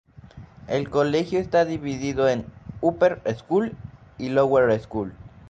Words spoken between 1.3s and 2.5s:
está divido en